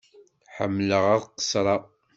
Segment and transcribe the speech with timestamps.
[0.55, 1.81] Ḥemmleɣ ad qessreɣ.